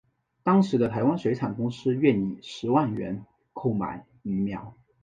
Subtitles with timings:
[0.41, 4.75] 当时的台湾水产公司愿以十万元购买鱼苗。